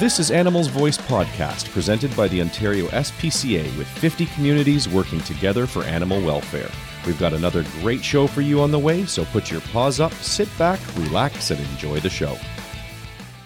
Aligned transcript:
This 0.00 0.18
is 0.18 0.32
Animals 0.32 0.66
Voice 0.66 0.98
Podcast, 0.98 1.70
presented 1.70 2.16
by 2.16 2.26
the 2.26 2.40
Ontario 2.40 2.88
SPCA 2.88 3.62
with 3.78 3.86
50 3.86 4.26
communities 4.26 4.88
working 4.88 5.20
together 5.20 5.68
for 5.68 5.84
animal 5.84 6.20
welfare. 6.20 6.68
We've 7.06 7.18
got 7.20 7.32
another 7.32 7.64
great 7.80 8.04
show 8.04 8.26
for 8.26 8.40
you 8.40 8.60
on 8.60 8.72
the 8.72 8.78
way, 8.78 9.04
so 9.04 9.24
put 9.26 9.52
your 9.52 9.60
paws 9.60 10.00
up, 10.00 10.12
sit 10.14 10.48
back, 10.58 10.80
relax, 10.96 11.52
and 11.52 11.60
enjoy 11.60 12.00
the 12.00 12.10
show. 12.10 12.36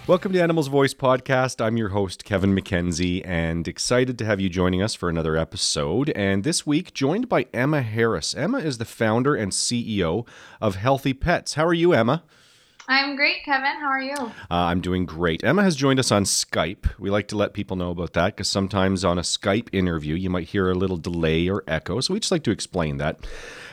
Welcome 0.06 0.32
to 0.32 0.40
Animals 0.40 0.68
Voice 0.68 0.94
Podcast. 0.94 1.62
I'm 1.62 1.76
your 1.76 1.90
host, 1.90 2.24
Kevin 2.24 2.56
McKenzie, 2.56 3.20
and 3.26 3.68
excited 3.68 4.16
to 4.16 4.24
have 4.24 4.40
you 4.40 4.48
joining 4.48 4.80
us 4.80 4.94
for 4.94 5.10
another 5.10 5.36
episode. 5.36 6.08
And 6.16 6.44
this 6.44 6.66
week, 6.66 6.94
joined 6.94 7.28
by 7.28 7.44
Emma 7.52 7.82
Harris. 7.82 8.34
Emma 8.34 8.56
is 8.56 8.78
the 8.78 8.86
founder 8.86 9.34
and 9.34 9.52
CEO 9.52 10.26
of 10.62 10.76
Healthy 10.76 11.12
Pets. 11.12 11.54
How 11.54 11.66
are 11.66 11.74
you, 11.74 11.92
Emma? 11.92 12.22
I'm 12.90 13.16
great, 13.16 13.44
Kevin. 13.44 13.76
How 13.78 13.88
are 13.88 14.00
you? 14.00 14.14
Uh, 14.16 14.32
I'm 14.50 14.80
doing 14.80 15.04
great. 15.04 15.44
Emma 15.44 15.62
has 15.62 15.76
joined 15.76 16.00
us 16.00 16.10
on 16.10 16.24
Skype. 16.24 16.88
We 16.98 17.10
like 17.10 17.28
to 17.28 17.36
let 17.36 17.52
people 17.52 17.76
know 17.76 17.90
about 17.90 18.14
that 18.14 18.34
because 18.34 18.48
sometimes 18.48 19.04
on 19.04 19.18
a 19.18 19.22
Skype 19.22 19.68
interview, 19.72 20.14
you 20.14 20.30
might 20.30 20.48
hear 20.48 20.70
a 20.70 20.74
little 20.74 20.96
delay 20.96 21.50
or 21.50 21.64
echo. 21.68 22.00
So 22.00 22.14
we 22.14 22.20
just 22.20 22.32
like 22.32 22.44
to 22.44 22.50
explain 22.50 22.96
that. 22.96 23.26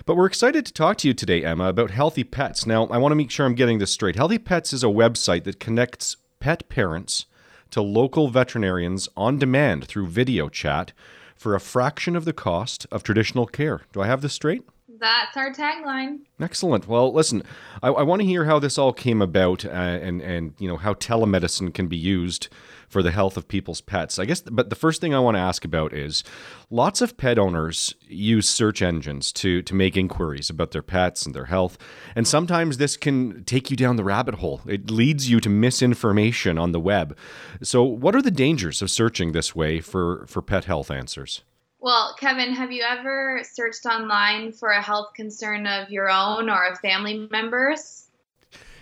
But 0.06 0.18
we're 0.18 0.26
excited 0.26 0.66
to 0.66 0.74
talk 0.74 0.98
to 0.98 1.08
you 1.08 1.14
today, 1.14 1.46
Emma, 1.46 1.70
about 1.70 1.92
Healthy 1.92 2.26
Pets. 2.26 2.66
Now, 2.66 2.88
I 2.88 2.98
want 2.98 3.14
to 3.14 3.16
make 3.16 3.32
sure 3.32 3.46
I'm 3.46 3.56
getting 3.56 3.80
this 3.80 3.94
straight. 3.94 4.18
Healthy 4.18 4.40
Pets 4.40 4.74
is 4.74 4.84
a 4.84 4.88
website 4.88 5.46
that 5.46 5.62
connects 5.62 6.18
pet 6.42 6.68
parents 6.68 7.26
to 7.72 7.82
local 7.82 8.28
veterinarians 8.28 9.08
on 9.16 9.40
demand 9.40 9.86
through 9.86 10.08
video 10.08 10.50
chat 10.50 10.92
for 11.38 11.56
a 11.56 11.62
fraction 11.62 12.18
of 12.18 12.26
the 12.26 12.34
cost 12.34 12.86
of 12.92 13.02
traditional 13.02 13.46
care. 13.46 13.84
Do 13.94 14.02
I 14.02 14.08
have 14.08 14.22
this 14.22 14.34
straight? 14.34 14.64
That's 15.00 15.36
our 15.36 15.52
tagline. 15.52 16.20
Excellent. 16.40 16.88
Well, 16.88 17.12
listen, 17.12 17.44
I, 17.82 17.90
I 17.90 18.04
want 18.04 18.22
to 18.22 18.28
hear 18.28 18.46
how 18.46 18.60
this 18.60 18.78
all 18.78 18.94
came 18.94 19.22
about 19.22 19.66
uh, 19.66 19.70
and 19.70 20.22
and 20.22 20.54
you 20.60 20.68
know 20.68 20.78
how 20.78 20.94
telemedicine 20.94 21.74
can 21.74 21.88
be 21.88 21.98
used 21.98 22.50
for 22.88 23.02
the 23.02 23.12
health 23.12 23.36
of 23.36 23.48
people's 23.48 23.82
pets. 23.82 24.20
I 24.20 24.26
guess, 24.26 24.42
but 24.42 24.70
the 24.70 24.76
first 24.76 25.02
thing 25.02 25.14
I 25.14 25.20
want 25.20 25.36
to 25.36 25.42
ask 25.42 25.66
about 25.66 25.94
is 25.94 26.24
lots 26.70 27.02
of 27.02 27.18
pet 27.18 27.40
owners 27.40 27.96
use 28.08 28.48
search 28.48 28.82
engines 28.82 29.32
to 29.34 29.62
to 29.64 29.76
make 29.76 29.98
inquiries 29.98 30.50
about 30.50 30.72
their 30.72 30.84
pets 30.84 31.26
and 31.26 31.34
their 31.34 31.46
health, 31.46 31.78
and 32.16 32.28
sometimes 32.28 32.78
this 32.78 32.96
can 32.96 33.44
take 33.44 33.72
you 33.72 33.78
down 33.78 33.96
the 33.96 34.04
rabbit 34.04 34.36
hole. 34.36 34.62
It 34.68 34.92
leads 34.92 35.30
you 35.30 35.40
to 35.42 35.50
misinformation 35.50 36.58
on 36.58 36.72
the 36.72 36.80
web. 36.80 37.18
So, 37.62 37.84
what 37.84 38.16
are 38.16 38.22
the 38.22 38.32
dangers 38.32 38.82
of 38.82 38.92
searching 38.92 39.32
this 39.32 39.56
way 39.56 39.82
for 39.82 40.26
for 40.28 40.42
pet 40.42 40.66
health 40.66 40.92
answers? 40.92 41.44
Well, 41.86 42.16
Kevin, 42.20 42.52
have 42.52 42.72
you 42.72 42.82
ever 42.82 43.42
searched 43.44 43.86
online 43.86 44.54
for 44.54 44.72
a 44.72 44.82
health 44.82 45.14
concern 45.14 45.68
of 45.68 45.92
your 45.92 46.10
own 46.10 46.50
or 46.50 46.66
a 46.66 46.76
family 46.78 47.28
member's? 47.30 48.08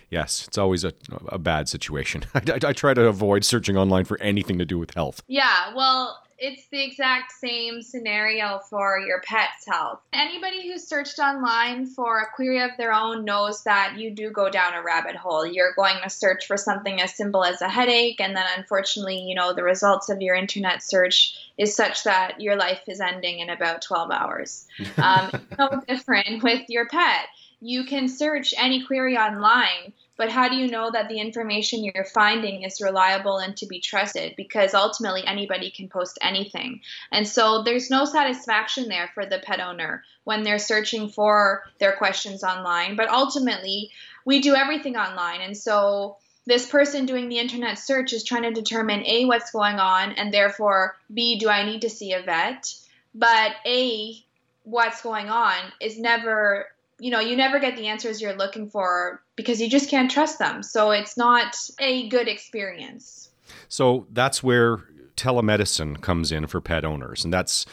Yes, 0.08 0.48
it's 0.48 0.56
always 0.56 0.84
a, 0.84 0.94
a 1.28 1.38
bad 1.38 1.68
situation. 1.68 2.24
I, 2.34 2.38
I, 2.38 2.68
I, 2.68 2.72
try 2.72 2.94
to 2.94 3.04
avoid 3.04 3.44
searching 3.44 3.76
online 3.76 4.06
for 4.06 4.18
anything 4.22 4.58
to 4.58 4.64
do 4.64 4.78
with 4.78 4.94
health. 4.94 5.22
Yeah, 5.28 5.74
well, 5.74 6.18
it's 6.44 6.66
the 6.70 6.84
exact 6.84 7.32
same 7.32 7.80
scenario 7.80 8.60
for 8.68 8.98
your 8.98 9.22
pet's 9.22 9.66
health. 9.66 10.00
Anybody 10.12 10.68
who 10.68 10.78
searched 10.78 11.18
online 11.18 11.86
for 11.86 12.18
a 12.18 12.30
query 12.34 12.60
of 12.60 12.72
their 12.76 12.92
own 12.92 13.24
knows 13.24 13.64
that 13.64 13.98
you 13.98 14.10
do 14.10 14.30
go 14.30 14.50
down 14.50 14.74
a 14.74 14.82
rabbit 14.82 15.16
hole. 15.16 15.46
You're 15.46 15.72
going 15.74 15.96
to 16.02 16.10
search 16.10 16.46
for 16.46 16.58
something 16.58 17.00
as 17.00 17.14
simple 17.14 17.44
as 17.44 17.62
a 17.62 17.68
headache, 17.68 18.20
and 18.20 18.36
then 18.36 18.44
unfortunately, 18.58 19.20
you 19.20 19.34
know, 19.34 19.54
the 19.54 19.62
results 19.62 20.10
of 20.10 20.20
your 20.20 20.34
internet 20.34 20.82
search 20.82 21.34
is 21.56 21.74
such 21.74 22.04
that 22.04 22.42
your 22.42 22.56
life 22.56 22.82
is 22.88 23.00
ending 23.00 23.38
in 23.38 23.48
about 23.48 23.80
12 23.82 24.10
hours. 24.10 24.66
Um, 24.96 25.30
no 25.58 25.82
different 25.86 26.42
with 26.42 26.62
your 26.68 26.86
pet. 26.88 27.26
You 27.60 27.84
can 27.84 28.08
search 28.08 28.54
any 28.56 28.84
query 28.84 29.16
online 29.16 29.92
but 30.16 30.30
how 30.30 30.48
do 30.48 30.56
you 30.56 30.68
know 30.68 30.90
that 30.90 31.08
the 31.08 31.18
information 31.18 31.84
you're 31.84 32.04
finding 32.04 32.62
is 32.62 32.80
reliable 32.80 33.38
and 33.38 33.56
to 33.56 33.66
be 33.66 33.80
trusted? 33.80 34.34
Because 34.36 34.74
ultimately 34.74 35.26
anybody 35.26 35.70
can 35.70 35.88
post 35.88 36.18
anything. 36.22 36.80
And 37.10 37.26
so 37.26 37.62
there's 37.62 37.90
no 37.90 38.04
satisfaction 38.04 38.88
there 38.88 39.10
for 39.14 39.26
the 39.26 39.40
pet 39.40 39.60
owner 39.60 40.04
when 40.22 40.42
they're 40.42 40.58
searching 40.58 41.08
for 41.08 41.64
their 41.78 41.96
questions 41.96 42.44
online. 42.44 42.96
But 42.96 43.08
ultimately, 43.08 43.90
we 44.24 44.40
do 44.40 44.54
everything 44.54 44.96
online. 44.96 45.40
And 45.40 45.56
so 45.56 46.18
this 46.46 46.68
person 46.68 47.06
doing 47.06 47.28
the 47.28 47.38
internet 47.38 47.78
search 47.78 48.12
is 48.12 48.22
trying 48.22 48.42
to 48.42 48.52
determine 48.52 49.04
A, 49.06 49.24
what's 49.24 49.50
going 49.50 49.78
on, 49.78 50.12
and 50.12 50.32
therefore 50.32 50.96
B, 51.12 51.38
do 51.38 51.48
I 51.48 51.64
need 51.64 51.82
to 51.82 51.90
see 51.90 52.12
a 52.12 52.22
vet? 52.22 52.72
But 53.14 53.52
A, 53.66 54.16
what's 54.64 55.02
going 55.02 55.28
on 55.28 55.56
is 55.80 55.98
never 55.98 56.66
you 57.04 57.10
know, 57.10 57.20
you 57.20 57.36
never 57.36 57.58
get 57.58 57.76
the 57.76 57.88
answers 57.88 58.22
you're 58.22 58.34
looking 58.34 58.70
for 58.70 59.22
because 59.36 59.60
you 59.60 59.68
just 59.68 59.90
can't 59.90 60.10
trust 60.10 60.38
them. 60.38 60.62
So 60.62 60.90
it's 60.90 61.18
not 61.18 61.54
a 61.78 62.08
good 62.08 62.28
experience. 62.28 63.28
So 63.68 64.06
that's 64.10 64.42
where 64.42 64.78
telemedicine 65.14 66.00
comes 66.00 66.32
in 66.32 66.46
for 66.46 66.62
pet 66.62 66.82
owners. 66.82 67.22
And 67.22 67.30
that's 67.30 67.66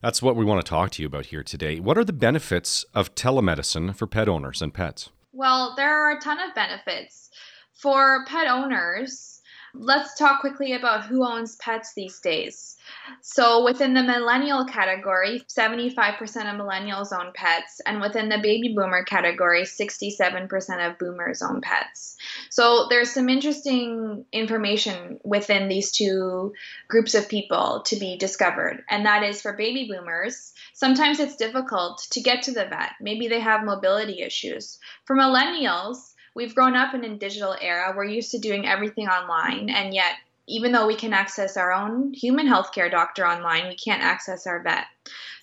that's 0.00 0.22
what 0.22 0.36
we 0.36 0.44
want 0.44 0.64
to 0.64 0.70
talk 0.70 0.92
to 0.92 1.02
you 1.02 1.08
about 1.08 1.26
here 1.26 1.42
today. 1.42 1.80
What 1.80 1.98
are 1.98 2.04
the 2.04 2.12
benefits 2.12 2.84
of 2.94 3.16
telemedicine 3.16 3.96
for 3.96 4.06
pet 4.06 4.28
owners 4.28 4.62
and 4.62 4.72
pets? 4.72 5.10
Well, 5.32 5.74
there 5.76 5.92
are 5.92 6.16
a 6.16 6.20
ton 6.20 6.38
of 6.38 6.54
benefits. 6.54 7.30
For 7.72 8.24
pet 8.26 8.46
owners, 8.46 9.37
let's 9.74 10.16
talk 10.16 10.40
quickly 10.40 10.72
about 10.72 11.04
who 11.04 11.26
owns 11.26 11.56
pets 11.56 11.92
these 11.94 12.20
days. 12.20 12.76
So 13.20 13.64
within 13.64 13.94
the 13.94 14.02
millennial 14.02 14.64
category, 14.64 15.42
75% 15.48 16.20
of 16.20 16.60
millennials 16.60 17.12
own 17.12 17.32
pets, 17.34 17.80
and 17.84 18.00
within 18.00 18.28
the 18.28 18.38
baby 18.38 18.74
boomer 18.74 19.04
category, 19.04 19.62
67% 19.62 20.90
of 20.90 20.98
boomers 20.98 21.42
own 21.42 21.60
pets. 21.60 22.16
So 22.50 22.86
there's 22.88 23.12
some 23.12 23.28
interesting 23.28 24.24
information 24.32 25.20
within 25.24 25.68
these 25.68 25.92
two 25.92 26.52
groups 26.88 27.14
of 27.14 27.28
people 27.28 27.82
to 27.86 27.96
be 27.96 28.16
discovered, 28.16 28.84
and 28.88 29.06
that 29.06 29.22
is 29.22 29.42
for 29.42 29.52
baby 29.52 29.88
boomers. 29.90 30.52
Sometimes 30.74 31.20
it's 31.20 31.36
difficult 31.36 32.06
to 32.10 32.20
get 32.20 32.44
to 32.44 32.52
the 32.52 32.66
vet. 32.66 32.92
Maybe 33.00 33.28
they 33.28 33.40
have 33.40 33.64
mobility 33.64 34.22
issues. 34.22 34.78
For 35.04 35.16
millennials, 35.16 36.14
we've 36.38 36.54
grown 36.54 36.76
up 36.76 36.94
in 36.94 37.02
a 37.04 37.16
digital 37.16 37.56
era. 37.60 37.92
We're 37.96 38.04
used 38.04 38.30
to 38.30 38.38
doing 38.38 38.64
everything 38.64 39.08
online, 39.08 39.68
and 39.68 39.92
yet 39.92 40.14
even 40.46 40.70
though 40.70 40.86
we 40.86 40.94
can 40.94 41.12
access 41.12 41.56
our 41.56 41.72
own 41.72 42.14
human 42.14 42.46
healthcare 42.46 42.90
doctor 42.90 43.26
online, 43.26 43.66
we 43.66 43.74
can't 43.74 44.02
access 44.02 44.46
our 44.46 44.62
vet. 44.62 44.86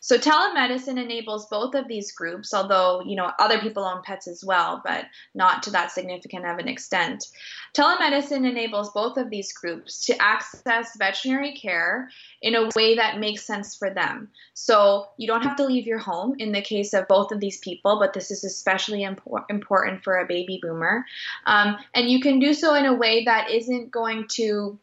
So 0.06 0.20
telemedicine 0.20 1.04
enables 1.04 1.48
both 1.48 1.74
of 1.74 1.88
these 1.88 2.12
groups, 2.12 2.54
although 2.54 3.02
you 3.02 3.16
know 3.16 3.32
other 3.40 3.58
people 3.58 3.84
own 3.84 4.04
pets 4.04 4.28
as 4.28 4.46
well, 4.46 4.80
but 4.86 5.06
not 5.34 5.64
to 5.64 5.72
that 5.72 5.92
significant 5.92 6.46
of 6.46 6.60
an 6.60 6.68
extent. 6.68 7.26
Telemedicine 7.74 8.48
enables 8.48 8.92
both 8.92 9.18
of 9.18 9.32
these 9.32 9.52
groups 9.52 10.06
to 10.06 10.22
access 10.22 10.96
veterinary 10.96 11.56
care 11.56 12.12
in 12.40 12.54
a 12.54 12.70
way 12.76 12.98
that 12.98 13.20
makes 13.20 13.48
sense 13.48 13.76
for 13.76 13.90
them. 13.90 14.30
So 14.54 15.08
you 15.18 15.26
don't 15.26 15.42
have 15.42 15.56
to 15.56 15.66
leave 15.66 15.88
your 15.88 15.98
home 15.98 16.36
in 16.38 16.52
the 16.52 16.62
case 16.62 16.94
of 16.94 17.08
both 17.08 17.32
of 17.32 17.40
these 17.40 17.58
people, 17.58 17.98
but 17.98 18.14
this 18.14 18.30
is 18.30 18.44
especially 18.44 19.00
impor- 19.00 19.46
important 19.50 20.04
for 20.04 20.18
a 20.18 20.28
baby 20.28 20.60
boomer. 20.62 21.04
Um, 21.48 21.78
and 21.96 22.08
you 22.08 22.22
can 22.22 22.38
do 22.38 22.54
so 22.54 22.76
in 22.76 22.86
a 22.86 22.94
way 22.94 23.26
that 23.26 23.50
isn't 23.50 23.90
going 23.90 24.28
to 24.34 24.78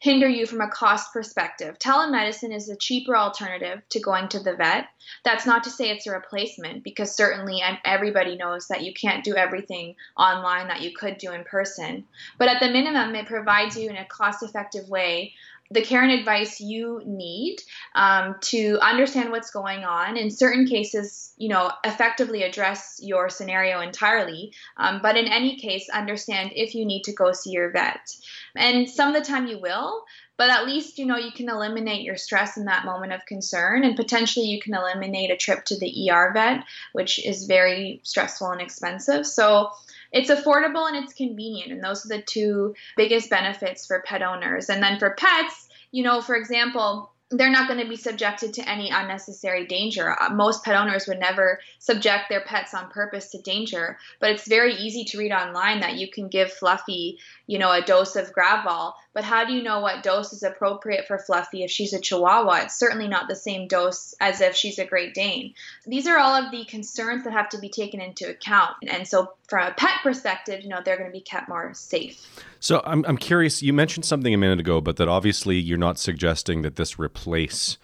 hinder 0.00 0.26
you 0.26 0.46
from 0.46 0.62
a 0.62 0.68
cost 0.68 1.12
perspective. 1.12 1.78
Telemedicine 1.78 2.54
is 2.54 2.70
a 2.70 2.76
cheaper 2.76 3.16
alternative 3.16 3.82
to 3.90 4.00
going 4.00 4.28
to 4.28 4.40
the 4.40 4.56
vet. 4.56 4.86
That's 5.24 5.44
not 5.44 5.64
to 5.64 5.70
say 5.70 5.90
it's 5.90 6.06
a 6.06 6.12
replacement 6.12 6.82
because 6.82 7.14
certainly 7.14 7.62
everybody 7.84 8.36
knows 8.36 8.68
that 8.68 8.82
you 8.82 8.94
can't 8.94 9.22
do 9.22 9.36
everything 9.36 9.96
online 10.16 10.68
that 10.68 10.80
you 10.80 10.92
could 10.94 11.18
do 11.18 11.32
in 11.32 11.44
person. 11.44 12.04
But 12.38 12.48
at 12.48 12.60
the 12.60 12.70
minimum, 12.70 13.14
it 13.14 13.26
provides 13.26 13.76
you 13.76 13.90
in 13.90 13.96
a 13.96 14.06
cost 14.06 14.42
effective 14.42 14.88
way 14.88 15.34
the 15.70 15.82
care 15.82 16.02
and 16.02 16.10
advice 16.10 16.60
you 16.60 17.00
need 17.06 17.58
um, 17.94 18.36
to 18.40 18.78
understand 18.82 19.30
what's 19.30 19.50
going 19.50 19.84
on. 19.84 20.16
In 20.16 20.30
certain 20.30 20.66
cases, 20.66 21.32
you 21.36 21.48
know, 21.48 21.70
effectively 21.84 22.42
address 22.42 22.98
your 23.02 23.28
scenario 23.28 23.80
entirely. 23.80 24.52
Um, 24.76 25.00
but 25.00 25.16
in 25.16 25.26
any 25.26 25.56
case, 25.56 25.88
understand 25.88 26.50
if 26.54 26.74
you 26.74 26.84
need 26.84 27.04
to 27.04 27.12
go 27.12 27.32
see 27.32 27.50
your 27.50 27.70
vet. 27.70 28.10
And 28.56 28.90
some 28.90 29.14
of 29.14 29.14
the 29.14 29.26
time 29.26 29.46
you 29.46 29.60
will, 29.60 30.04
but 30.40 30.48
at 30.48 30.64
least 30.64 30.98
you 30.98 31.04
know 31.04 31.18
you 31.18 31.30
can 31.32 31.50
eliminate 31.50 32.00
your 32.00 32.16
stress 32.16 32.56
in 32.56 32.64
that 32.64 32.86
moment 32.86 33.12
of 33.12 33.26
concern 33.26 33.84
and 33.84 33.94
potentially 33.94 34.46
you 34.46 34.58
can 34.58 34.72
eliminate 34.72 35.30
a 35.30 35.36
trip 35.36 35.66
to 35.66 35.78
the 35.78 36.10
ER 36.10 36.32
vet 36.32 36.64
which 36.92 37.22
is 37.22 37.44
very 37.44 38.00
stressful 38.04 38.50
and 38.50 38.62
expensive 38.62 39.26
so 39.26 39.68
it's 40.12 40.30
affordable 40.30 40.88
and 40.88 40.96
it's 40.96 41.12
convenient 41.12 41.70
and 41.70 41.84
those 41.84 42.06
are 42.06 42.16
the 42.16 42.22
two 42.22 42.74
biggest 42.96 43.28
benefits 43.28 43.86
for 43.86 44.02
pet 44.06 44.22
owners 44.22 44.70
and 44.70 44.82
then 44.82 44.98
for 44.98 45.10
pets 45.10 45.68
you 45.90 46.02
know 46.02 46.20
for 46.20 46.36
example 46.36 47.12
they're 47.32 47.48
not 47.48 47.68
going 47.68 47.78
to 47.80 47.88
be 47.88 47.94
subjected 47.94 48.54
to 48.54 48.68
any 48.68 48.90
unnecessary 48.90 49.64
danger. 49.64 50.20
Uh, 50.20 50.30
most 50.30 50.64
pet 50.64 50.74
owners 50.74 51.06
would 51.06 51.20
never 51.20 51.60
subject 51.78 52.24
their 52.28 52.40
pets 52.40 52.74
on 52.74 52.90
purpose 52.90 53.30
to 53.30 53.40
danger, 53.40 53.96
but 54.18 54.30
it's 54.30 54.48
very 54.48 54.74
easy 54.74 55.04
to 55.04 55.16
read 55.16 55.30
online 55.30 55.78
that 55.78 55.94
you 55.94 56.10
can 56.10 56.26
give 56.26 56.52
Fluffy, 56.52 57.20
you 57.46 57.60
know, 57.60 57.70
a 57.70 57.82
dose 57.82 58.16
of 58.16 58.34
Gravol 58.34 58.94
but 59.12 59.24
how 59.24 59.44
do 59.44 59.52
you 59.52 59.62
know 59.62 59.80
what 59.80 60.02
dose 60.02 60.32
is 60.32 60.44
appropriate 60.44 61.06
for 61.06 61.18
Fluffy 61.18 61.64
if 61.64 61.70
she's 61.70 61.92
a 61.92 62.00
Chihuahua? 62.00 62.62
It's 62.62 62.78
certainly 62.78 63.08
not 63.08 63.28
the 63.28 63.34
same 63.34 63.66
dose 63.66 64.14
as 64.20 64.40
if 64.40 64.54
she's 64.54 64.78
a 64.78 64.84
Great 64.84 65.14
Dane. 65.14 65.54
These 65.84 66.06
are 66.06 66.18
all 66.18 66.34
of 66.34 66.52
the 66.52 66.64
concerns 66.64 67.24
that 67.24 67.32
have 67.32 67.48
to 67.50 67.58
be 67.58 67.68
taken 67.68 68.00
into 68.00 68.28
account. 68.28 68.76
And 68.88 69.06
so, 69.06 69.32
from 69.48 69.66
a 69.66 69.72
pet 69.72 70.02
perspective, 70.02 70.62
you 70.62 70.68
know, 70.68 70.80
they're 70.84 70.96
going 70.96 71.10
to 71.10 71.16
be 71.16 71.22
kept 71.22 71.48
more 71.48 71.74
safe. 71.74 72.24
So, 72.60 72.82
I'm, 72.84 73.04
I'm 73.06 73.16
curious, 73.16 73.62
you 73.62 73.72
mentioned 73.72 74.04
something 74.04 74.34
a 74.34 74.36
minute 74.36 74.60
ago, 74.60 74.80
but 74.80 74.96
that 74.96 75.08
obviously 75.08 75.58
you're 75.58 75.78
not 75.78 75.98
suggesting 75.98 76.62
that 76.62 76.76
this 76.76 76.98
replace. 76.98 77.78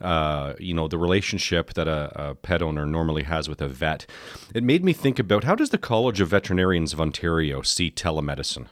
Uh, 0.00 0.54
you 0.58 0.74
know 0.74 0.88
the 0.88 0.98
relationship 0.98 1.72
that 1.74 1.86
a, 1.86 2.30
a, 2.30 2.34
pet 2.34 2.60
owner 2.60 2.84
normally 2.84 3.22
has 3.22 3.48
with 3.48 3.62
a 3.62 3.68
vet. 3.68 4.04
It 4.52 4.64
made 4.64 4.84
me 4.84 4.92
think 4.92 5.20
about 5.20 5.44
how 5.44 5.54
does 5.54 5.70
the 5.70 5.78
College 5.78 6.20
of 6.20 6.28
Veterinarians 6.28 6.92
of 6.92 7.00
Ontario 7.00 7.62
see 7.62 7.92
telemedicine? 7.92 8.66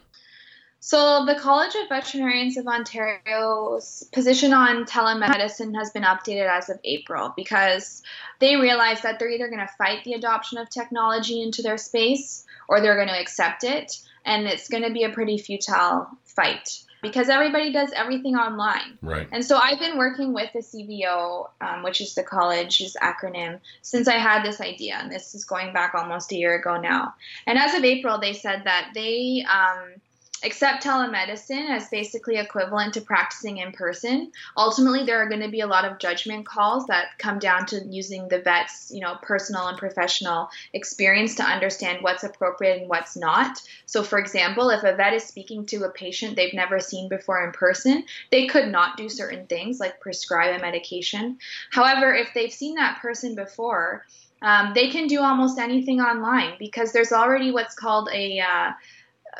So, 0.84 1.24
the 1.24 1.36
College 1.36 1.76
of 1.76 1.88
Veterinarians 1.88 2.56
of 2.56 2.66
Ontario's 2.66 4.02
position 4.12 4.52
on 4.52 4.84
telemedicine 4.84 5.76
has 5.76 5.90
been 5.92 6.02
updated 6.02 6.50
as 6.50 6.68
of 6.68 6.80
April 6.82 7.32
because 7.36 8.02
they 8.40 8.56
realize 8.56 9.00
that 9.02 9.20
they're 9.20 9.30
either 9.30 9.46
going 9.46 9.64
to 9.64 9.72
fight 9.78 10.02
the 10.02 10.14
adoption 10.14 10.58
of 10.58 10.68
technology 10.68 11.40
into 11.40 11.62
their 11.62 11.78
space 11.78 12.44
or 12.68 12.80
they're 12.80 12.96
going 12.96 13.06
to 13.06 13.20
accept 13.20 13.62
it. 13.62 13.96
And 14.24 14.46
it's 14.46 14.68
going 14.68 14.84
to 14.84 14.92
be 14.92 15.04
a 15.04 15.10
pretty 15.10 15.38
futile 15.38 16.08
fight 16.24 16.82
because 17.02 17.28
everybody 17.28 17.72
does 17.72 17.90
everything 17.94 18.36
online. 18.36 18.98
Right. 19.02 19.28
And 19.32 19.44
so 19.44 19.56
I've 19.56 19.80
been 19.80 19.98
working 19.98 20.32
with 20.32 20.52
the 20.52 20.60
CVO, 20.60 21.48
um, 21.60 21.82
which 21.82 22.00
is 22.00 22.14
the 22.14 22.22
college's 22.22 22.96
acronym, 23.02 23.58
since 23.82 24.06
I 24.06 24.18
had 24.18 24.44
this 24.44 24.60
idea. 24.60 24.98
And 25.00 25.10
this 25.10 25.34
is 25.34 25.44
going 25.44 25.72
back 25.72 25.94
almost 25.94 26.30
a 26.32 26.36
year 26.36 26.54
ago 26.54 26.80
now. 26.80 27.14
And 27.46 27.58
as 27.58 27.74
of 27.74 27.84
April, 27.84 28.20
they 28.20 28.32
said 28.32 28.62
that 28.64 28.92
they. 28.94 29.44
Um, 29.50 30.00
accept 30.44 30.84
telemedicine 30.84 31.70
as 31.70 31.88
basically 31.88 32.36
equivalent 32.36 32.94
to 32.94 33.00
practicing 33.00 33.58
in 33.58 33.72
person. 33.72 34.32
Ultimately, 34.56 35.04
there 35.04 35.22
are 35.22 35.28
going 35.28 35.40
to 35.40 35.50
be 35.50 35.60
a 35.60 35.66
lot 35.66 35.84
of 35.84 35.98
judgment 35.98 36.46
calls 36.46 36.86
that 36.86 37.18
come 37.18 37.38
down 37.38 37.66
to 37.66 37.84
using 37.84 38.28
the 38.28 38.40
vet's, 38.40 38.90
you 38.92 39.00
know, 39.00 39.16
personal 39.22 39.68
and 39.68 39.78
professional 39.78 40.48
experience 40.72 41.34
to 41.36 41.42
understand 41.42 42.02
what's 42.02 42.24
appropriate 42.24 42.80
and 42.80 42.88
what's 42.88 43.16
not. 43.16 43.62
So, 43.86 44.02
for 44.02 44.18
example, 44.18 44.70
if 44.70 44.82
a 44.82 44.94
vet 44.94 45.14
is 45.14 45.24
speaking 45.24 45.66
to 45.66 45.84
a 45.84 45.90
patient 45.90 46.36
they've 46.36 46.54
never 46.54 46.80
seen 46.80 47.08
before 47.08 47.44
in 47.44 47.52
person, 47.52 48.04
they 48.30 48.46
could 48.46 48.68
not 48.68 48.96
do 48.96 49.08
certain 49.08 49.46
things 49.46 49.80
like 49.80 50.00
prescribe 50.00 50.58
a 50.58 50.60
medication. 50.60 51.38
However, 51.70 52.14
if 52.14 52.28
they've 52.34 52.52
seen 52.52 52.74
that 52.76 53.00
person 53.00 53.34
before, 53.34 54.04
um, 54.42 54.72
they 54.74 54.90
can 54.90 55.06
do 55.06 55.20
almost 55.20 55.58
anything 55.58 56.00
online 56.00 56.54
because 56.58 56.92
there's 56.92 57.12
already 57.12 57.52
what's 57.52 57.76
called 57.76 58.08
a 58.12 58.40
uh, 58.40 58.72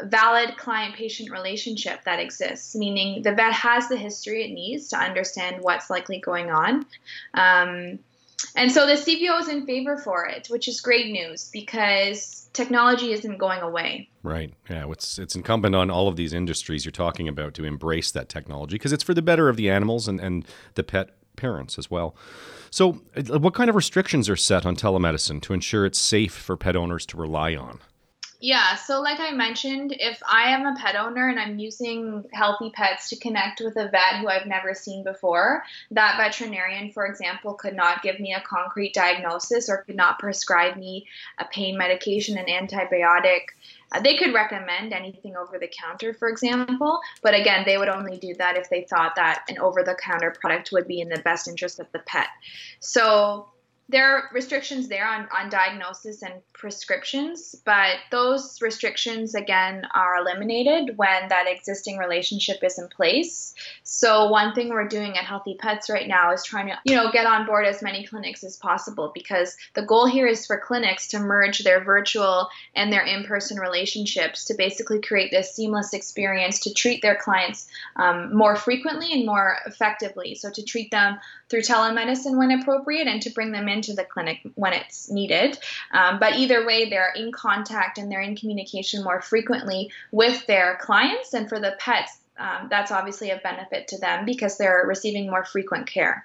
valid 0.05 0.57
client 0.57 0.95
patient 0.95 1.31
relationship 1.31 2.05
that 2.05 2.19
exists, 2.19 2.75
meaning 2.75 3.23
the 3.23 3.33
vet 3.33 3.53
has 3.53 3.89
the 3.89 3.97
history 3.97 4.45
it 4.45 4.53
needs 4.53 4.89
to 4.89 4.97
understand 4.97 5.63
what's 5.63 5.91
likely 5.91 6.19
going 6.19 6.51
on. 6.51 6.87
Um, 7.35 7.99
and 8.57 8.73
so 8.73 8.87
the 8.87 8.95
CVO 8.95 9.41
is 9.41 9.49
in 9.49 9.67
favor 9.67 9.97
for 9.97 10.27
it, 10.27 10.49
which 10.49 10.67
is 10.67 10.81
great 10.81 11.13
news 11.13 11.49
because 11.53 12.49
technology 12.53 13.13
isn't 13.13 13.39
going 13.39 13.61
away. 13.61 14.09
Right. 14.23 14.53
Yeah. 14.69 14.91
It's 14.91 15.19
it's 15.19 15.35
incumbent 15.35 15.75
on 15.75 15.91
all 15.91 16.09
of 16.09 16.17
these 16.17 16.33
industries 16.33 16.85
you're 16.85 16.93
talking 16.93 17.29
about 17.29 17.55
to 17.55 17.65
embrace 17.65 18.11
that 18.13 18.29
technology 18.29 18.75
because 18.75 18.93
it's 18.93 19.05
for 19.05 19.15
the 19.15 19.23
better 19.23 19.49
of 19.49 19.57
the 19.57 19.71
animals 19.71 20.09
and, 20.09 20.21
and 20.21 20.45
the 20.75 20.83
pet 20.83 21.11
parents 21.37 21.79
as 21.79 21.91
well. 21.91 22.15
So, 22.71 23.03
uh, 23.17 23.39
what 23.39 23.55
kind 23.55 23.69
of 23.69 23.77
restrictions 23.77 24.29
are 24.29 24.37
set 24.37 24.65
on 24.67 24.77
telemedicine 24.77 25.43
to 25.43 25.53
ensure 25.53 25.85
it's 25.85 25.99
safe 25.99 26.33
for 26.33 26.57
pet 26.57 26.77
owners 26.77 27.07
to 27.07 27.17
rely 27.17 27.55
on? 27.55 27.81
Yeah, 28.45 28.75
so 28.75 29.01
like 29.01 29.21
I 29.21 29.31
mentioned, 29.31 29.95
if 30.01 30.21
I 30.29 30.49
am 30.49 30.67
a 30.67 30.75
pet 30.75 30.97
owner 30.97 31.29
and 31.29 31.39
I'm 31.39 31.61
using 31.61 32.25
Healthy 32.33 32.71
Pets 32.71 33.11
to 33.11 33.17
connect 33.17 33.61
with 33.61 33.77
a 33.77 33.89
vet 33.89 34.17
who 34.21 34.27
I've 34.27 34.49
never 34.49 34.75
seen 34.75 35.05
before, 35.05 35.63
that 35.93 36.17
veterinarian, 36.17 36.91
for 36.91 37.07
example, 37.07 37.55
could 37.55 37.77
not 37.77 38.03
give 38.03 38.19
me 38.19 38.35
a 38.35 38.41
concrete 38.41 38.95
diagnosis 38.95 39.71
or 39.71 39.85
could 39.85 39.95
not 39.95 40.19
prescribe 40.19 40.77
me 40.77 41.07
a 41.39 41.45
pain 41.45 41.79
medication, 41.79 42.37
an 42.37 42.47
antibiotic. 42.47 43.43
Uh, 43.93 44.01
they 44.01 44.17
could 44.17 44.35
recommend 44.35 44.93
anything 44.93 45.37
over 45.37 45.57
the 45.61 45.69
counter, 45.69 46.13
for 46.13 46.29
example, 46.29 46.99
but 47.23 47.35
again, 47.35 47.63
they 47.65 47.79
would 47.79 47.89
only 47.89 48.19
do 48.19 48.35
that 48.35 48.57
if 48.57 48.69
they 48.69 48.83
thought 48.83 49.15
that 49.15 49.45
an 49.51 49.59
over 49.59 49.85
the 49.85 49.95
counter 49.95 50.35
product 50.41 50.73
would 50.73 50.89
be 50.89 51.01
in 51.01 51.09
the 51.09 51.23
best 51.23 51.47
interest 51.47 51.79
of 51.79 51.87
the 51.93 52.01
pet. 52.01 52.27
So 52.81 53.47
there 53.89 54.17
are 54.17 54.25
restrictions 54.33 54.89
there 54.89 55.07
on, 55.07 55.29
on 55.37 55.51
diagnosis 55.51 56.23
and 56.23 56.35
prescriptions, 56.53 57.57
but 57.67 57.97
those 58.11 58.63
restrictions 58.63 59.35
again 59.35 59.83
are 59.95 60.17
eliminated 60.17 60.97
when 60.97 61.29
that 61.29 61.47
existing 61.49 61.99
relationship 61.99 62.63
is 62.63 62.79
in 62.79 62.89
place. 62.89 63.55
So 63.83 64.31
one 64.31 64.55
thing 64.55 64.69
we're 64.69 64.89
doing 64.89 65.19
at 65.19 65.25
Healthy 65.25 65.57
Pets 65.59 65.91
right 65.91 66.07
now 66.07 66.33
is 66.33 66.45
trying 66.45 66.69
to, 66.69 66.79
you 66.85 66.95
know, 66.95 67.11
get 67.11 67.27
on 67.27 67.47
board 67.47 67.67
as 67.67 67.83
many 67.83 68.07
clinics 68.07 68.45
as 68.45 68.57
possible 68.57 69.11
because 69.15 69.57
the 69.75 69.85
goal 69.85 70.07
here 70.07 70.27
is 70.27 70.47
for 70.47 70.59
clinics 70.59 71.09
to 71.09 71.19
merge 71.19 71.65
their 71.65 71.83
virtual 71.83 72.49
and 72.75 72.93
their 72.93 73.05
in-person 73.05 73.59
relationships 73.59 74.45
to 74.45 74.55
basically 74.55 75.01
create 75.01 75.31
this 75.33 75.55
seamless 75.55 75.93
experience 75.93 76.61
to 76.61 76.73
treat 76.73 77.03
their 77.03 77.17
clients 77.17 77.69
um, 77.97 78.35
more 78.35 78.57
frequently 78.57 79.13
and 79.13 79.27
more 79.27 79.59
effectively. 79.67 80.35
So 80.37 80.51
to 80.51 80.63
treat 80.63 80.91
them 80.91 81.19
through 81.49 81.63
telemedicine 81.63 82.39
when 82.39 82.53
appropriate 82.53 83.07
and 83.07 83.21
to 83.23 83.31
bring 83.31 83.53
them 83.53 83.69
into 83.73 83.95
the 83.95 84.05
clinic 84.05 84.41
when 84.55 84.73
it's 84.73 85.11
needed. 85.11 85.59
Um, 85.93 86.19
but 86.21 86.37
either 86.37 86.65
way, 86.65 86.89
they're 86.89 87.13
in 87.17 87.33
contact 87.33 87.99
and 87.99 88.11
they're 88.11 88.21
in 88.21 88.37
communication 88.37 89.03
more 89.03 89.21
frequently 89.21 89.91
with 90.11 90.47
their 90.47 90.79
clients. 90.81 91.35
And 91.35 91.49
for 91.49 91.59
the 91.59 91.75
pets, 91.79 92.19
um, 92.39 92.69
that's 92.71 92.91
obviously 92.91 93.31
a 93.31 93.37
benefit 93.39 93.89
to 93.89 93.99
them 93.99 94.25
because 94.25 94.57
they're 94.57 94.85
receiving 94.87 95.29
more 95.29 95.45
frequent 95.45 95.87
care. 95.87 96.23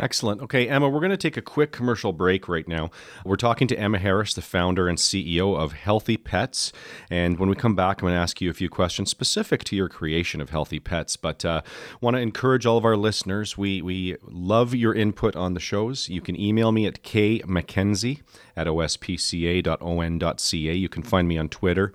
Excellent. 0.00 0.40
Okay, 0.40 0.68
Emma, 0.68 0.88
we're 0.88 1.00
going 1.00 1.10
to 1.10 1.18
take 1.18 1.36
a 1.36 1.42
quick 1.42 1.70
commercial 1.70 2.14
break 2.14 2.48
right 2.48 2.66
now. 2.66 2.90
We're 3.26 3.36
talking 3.36 3.68
to 3.68 3.78
Emma 3.78 3.98
Harris, 3.98 4.32
the 4.32 4.40
founder 4.40 4.88
and 4.88 4.96
CEO 4.96 5.54
of 5.54 5.74
Healthy 5.74 6.16
Pets. 6.16 6.72
And 7.10 7.38
when 7.38 7.50
we 7.50 7.54
come 7.54 7.74
back, 7.74 8.00
I'm 8.00 8.06
going 8.06 8.14
to 8.14 8.20
ask 8.20 8.40
you 8.40 8.48
a 8.48 8.54
few 8.54 8.70
questions 8.70 9.10
specific 9.10 9.64
to 9.64 9.76
your 9.76 9.90
creation 9.90 10.40
of 10.40 10.48
Healthy 10.48 10.80
Pets. 10.80 11.18
But 11.18 11.44
uh, 11.44 11.60
want 12.00 12.16
to 12.16 12.22
encourage 12.22 12.64
all 12.64 12.78
of 12.78 12.86
our 12.86 12.96
listeners. 12.96 13.58
We, 13.58 13.82
we 13.82 14.16
love 14.22 14.74
your 14.74 14.94
input 14.94 15.36
on 15.36 15.52
the 15.52 15.60
shows. 15.60 16.08
You 16.08 16.22
can 16.22 16.40
email 16.40 16.72
me 16.72 16.86
at 16.86 17.02
kmckenzie 17.02 18.22
at 18.56 18.66
ospca.on.ca. 18.66 20.74
You 20.74 20.88
can 20.88 21.02
find 21.02 21.28
me 21.28 21.36
on 21.36 21.50
Twitter 21.50 21.92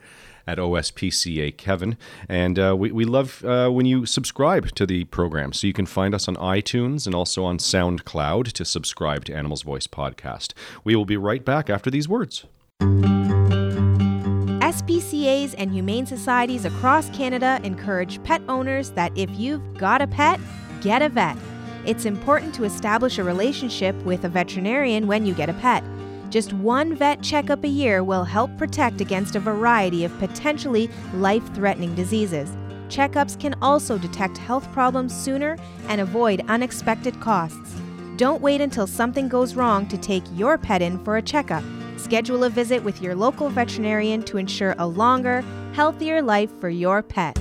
at 0.48 0.58
OSPCA 0.58 1.56
Kevin. 1.58 1.98
And 2.28 2.58
uh, 2.58 2.76
we, 2.78 2.92
we 2.92 3.06
love 3.06 3.44
uh, 3.44 3.70
when 3.70 3.86
you 3.86 4.06
subscribe 4.06 4.72
to 4.76 4.86
the 4.86 5.04
program. 5.06 5.54
So 5.54 5.68
you 5.68 5.74
can 5.74 5.86
find 5.86 6.16
us 6.16 6.28
on 6.28 6.36
iTunes 6.38 7.06
and 7.06 7.14
also 7.14 7.44
on 7.44 7.58
SoundCloud 7.58 8.54
to 8.54 8.66
subscribe 8.66 9.26
to 9.26 9.36
Animals 9.36 9.62
Voice 9.64 9.88
Podcast. 9.88 10.54
We 10.84 10.96
will 10.96 11.06
be 11.06 11.18
right 11.18 11.44
back 11.44 11.70
after 11.70 11.92
these 11.92 12.08
words. 12.08 12.46
SPCAs 14.68 15.56
and 15.58 15.72
humane 15.72 16.06
societies 16.06 16.66
across 16.66 17.10
Canada 17.10 17.60
encourage 17.64 18.24
pet 18.24 18.42
owners 18.48 18.92
that 18.92 19.12
if 19.18 19.30
you've 19.32 19.78
got 19.78 20.02
a 20.02 20.08
pet, 20.08 20.40
get 20.82 21.02
a 21.02 21.10
vet. 21.10 21.38
It's 21.86 22.06
important 22.06 22.54
to 22.56 22.66
establish 22.66 23.18
a 23.18 23.24
relationship 23.24 23.96
with 24.04 24.26
a 24.26 24.30
veterinarian 24.30 25.08
when 25.08 25.26
you 25.26 25.34
get 25.34 25.50
a 25.50 25.54
pet. 25.54 25.84
Just 26.30 26.52
one 26.54 26.96
vet 26.96 27.22
checkup 27.22 27.64
a 27.64 27.70
year 27.70 28.04
will 28.04 28.24
help 28.24 28.56
protect 28.58 29.00
against 29.00 29.36
a 29.36 29.40
variety 29.40 30.04
of 30.04 30.18
potentially 30.20 30.90
life 31.14 31.44
threatening 31.54 31.96
diseases. 31.96 32.50
Checkups 32.90 33.40
can 33.40 33.56
also 33.62 33.98
detect 33.98 34.38
health 34.38 34.72
problems 34.72 35.16
sooner 35.16 35.58
and 35.88 36.02
avoid 36.02 36.44
unexpected 36.48 37.20
costs. 37.20 37.76
Don't 38.18 38.42
wait 38.42 38.62
until 38.62 38.88
something 38.88 39.28
goes 39.28 39.56
wrong 39.56 39.88
to 39.88 39.98
take 39.98 40.24
your 40.34 40.58
pet 40.58 40.82
in 40.82 41.04
for 41.04 41.18
a 41.18 41.22
checkup. 41.22 41.64
Schedule 41.98 42.44
a 42.44 42.50
visit 42.50 42.84
with 42.84 43.02
your 43.02 43.16
local 43.16 43.50
veterinarian 43.50 44.24
to 44.24 44.38
ensure 44.38 44.76
a 44.80 44.88
longer, 44.88 45.44
healthier 45.74 46.22
life 46.22 46.52
for 46.60 46.70
your 46.70 47.04
pet. 47.04 47.38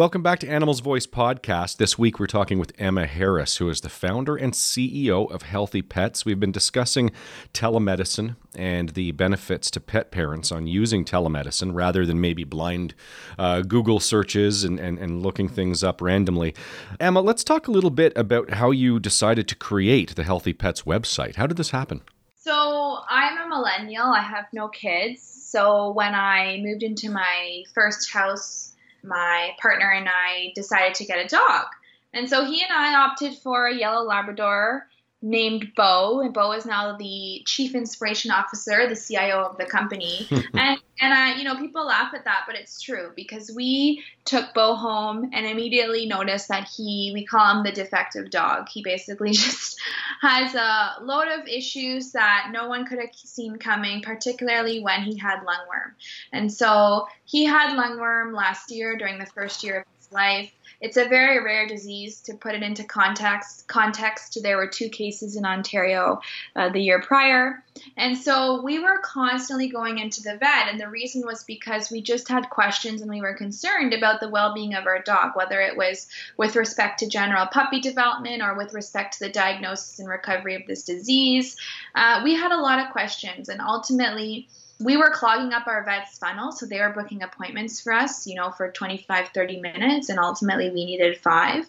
Welcome 0.00 0.22
back 0.22 0.38
to 0.38 0.48
Animals 0.48 0.80
Voice 0.80 1.06
Podcast. 1.06 1.76
This 1.76 1.98
week 1.98 2.18
we're 2.18 2.26
talking 2.26 2.58
with 2.58 2.72
Emma 2.78 3.04
Harris, 3.04 3.58
who 3.58 3.68
is 3.68 3.82
the 3.82 3.90
founder 3.90 4.34
and 4.34 4.54
CEO 4.54 5.30
of 5.30 5.42
Healthy 5.42 5.82
Pets. 5.82 6.24
We've 6.24 6.40
been 6.40 6.52
discussing 6.52 7.10
telemedicine 7.52 8.36
and 8.56 8.88
the 8.88 9.12
benefits 9.12 9.70
to 9.72 9.78
pet 9.78 10.10
parents 10.10 10.50
on 10.50 10.66
using 10.66 11.04
telemedicine 11.04 11.74
rather 11.74 12.06
than 12.06 12.18
maybe 12.18 12.44
blind 12.44 12.94
uh, 13.38 13.60
Google 13.60 14.00
searches 14.00 14.64
and, 14.64 14.80
and, 14.80 14.98
and 14.98 15.22
looking 15.22 15.50
things 15.50 15.84
up 15.84 16.00
randomly. 16.00 16.54
Emma, 16.98 17.20
let's 17.20 17.44
talk 17.44 17.68
a 17.68 17.70
little 17.70 17.90
bit 17.90 18.14
about 18.16 18.52
how 18.52 18.70
you 18.70 19.00
decided 19.00 19.46
to 19.48 19.54
create 19.54 20.16
the 20.16 20.24
Healthy 20.24 20.54
Pets 20.54 20.84
website. 20.84 21.36
How 21.36 21.46
did 21.46 21.58
this 21.58 21.72
happen? 21.72 22.00
So, 22.36 23.00
I'm 23.10 23.36
a 23.36 23.48
millennial, 23.48 24.06
I 24.06 24.22
have 24.22 24.46
no 24.54 24.68
kids. 24.68 25.20
So, 25.20 25.92
when 25.92 26.14
I 26.14 26.58
moved 26.62 26.82
into 26.82 27.10
my 27.10 27.64
first 27.74 28.10
house, 28.10 28.70
my 29.02 29.50
partner 29.60 29.90
and 29.90 30.08
I 30.08 30.52
decided 30.54 30.94
to 30.96 31.04
get 31.04 31.24
a 31.24 31.28
dog. 31.28 31.66
And 32.12 32.28
so 32.28 32.44
he 32.44 32.62
and 32.62 32.72
I 32.72 32.94
opted 32.94 33.34
for 33.34 33.66
a 33.66 33.74
yellow 33.74 34.04
Labrador. 34.04 34.88
Named 35.22 35.72
Bo, 35.76 36.20
and 36.20 36.32
Bo 36.32 36.52
is 36.52 36.64
now 36.64 36.96
the 36.96 37.42
chief 37.46 37.74
inspiration 37.74 38.30
officer, 38.30 38.88
the 38.88 38.96
CIO 38.96 39.44
of 39.44 39.58
the 39.58 39.66
company. 39.66 40.26
and 40.54 40.78
and 41.02 41.14
I, 41.14 41.36
you 41.36 41.44
know, 41.44 41.56
people 41.56 41.86
laugh 41.86 42.12
at 42.14 42.24
that, 42.24 42.44
but 42.46 42.56
it's 42.56 42.80
true 42.80 43.12
because 43.16 43.50
we 43.54 44.04
took 44.26 44.52
Bo 44.52 44.74
home 44.74 45.30
and 45.32 45.46
immediately 45.46 46.04
noticed 46.04 46.48
that 46.48 46.68
he, 46.76 47.10
we 47.14 47.24
call 47.24 47.56
him 47.56 47.64
the 47.64 47.72
defective 47.72 48.30
dog. 48.30 48.68
He 48.68 48.82
basically 48.82 49.30
just 49.32 49.80
has 50.20 50.54
a 50.54 50.96
load 51.02 51.28
of 51.28 51.48
issues 51.48 52.12
that 52.12 52.48
no 52.52 52.68
one 52.68 52.84
could 52.84 52.98
have 52.98 53.14
seen 53.14 53.56
coming, 53.56 54.02
particularly 54.02 54.80
when 54.80 55.02
he 55.02 55.16
had 55.16 55.40
lungworm. 55.40 55.92
And 56.32 56.52
so 56.52 57.08
he 57.24 57.46
had 57.46 57.76
lungworm 57.78 58.34
last 58.34 58.70
year 58.70 58.96
during 58.96 59.18
the 59.18 59.26
first 59.26 59.64
year 59.64 59.80
of 59.80 59.84
his 59.98 60.12
life. 60.12 60.52
It's 60.80 60.96
a 60.96 61.08
very 61.08 61.42
rare 61.42 61.66
disease. 61.66 62.20
To 62.22 62.34
put 62.34 62.54
it 62.54 62.62
into 62.62 62.84
context, 62.84 63.68
context, 63.68 64.38
there 64.42 64.56
were 64.56 64.66
two 64.66 64.88
cases 64.88 65.36
in 65.36 65.44
Ontario 65.44 66.20
uh, 66.56 66.70
the 66.70 66.80
year 66.80 67.02
prior, 67.02 67.62
and 67.96 68.16
so 68.16 68.62
we 68.62 68.78
were 68.78 68.98
constantly 68.98 69.68
going 69.68 69.98
into 69.98 70.22
the 70.22 70.36
vet. 70.36 70.68
And 70.68 70.80
the 70.80 70.88
reason 70.88 71.24
was 71.24 71.44
because 71.44 71.90
we 71.90 72.00
just 72.00 72.28
had 72.28 72.50
questions 72.50 73.00
and 73.02 73.10
we 73.10 73.20
were 73.20 73.34
concerned 73.34 73.92
about 73.92 74.20
the 74.20 74.28
well-being 74.28 74.74
of 74.74 74.86
our 74.86 75.02
dog, 75.02 75.32
whether 75.34 75.60
it 75.60 75.76
was 75.76 76.08
with 76.36 76.56
respect 76.56 77.00
to 77.00 77.08
general 77.08 77.46
puppy 77.46 77.80
development 77.80 78.42
or 78.42 78.56
with 78.56 78.72
respect 78.72 79.18
to 79.18 79.26
the 79.26 79.32
diagnosis 79.32 79.98
and 79.98 80.08
recovery 80.08 80.54
of 80.54 80.66
this 80.66 80.84
disease. 80.84 81.56
Uh, 81.94 82.20
we 82.24 82.34
had 82.34 82.52
a 82.52 82.60
lot 82.60 82.78
of 82.78 82.92
questions, 82.92 83.48
and 83.48 83.60
ultimately 83.60 84.48
we 84.80 84.96
were 84.96 85.10
clogging 85.10 85.52
up 85.52 85.66
our 85.66 85.84
vet's 85.84 86.18
funnel 86.18 86.50
so 86.50 86.66
they 86.66 86.80
were 86.80 86.90
booking 86.90 87.22
appointments 87.22 87.80
for 87.80 87.92
us 87.92 88.26
you 88.26 88.34
know 88.34 88.50
for 88.50 88.72
25 88.72 89.28
30 89.28 89.60
minutes 89.60 90.08
and 90.08 90.18
ultimately 90.18 90.70
we 90.70 90.84
needed 90.84 91.18
five. 91.18 91.66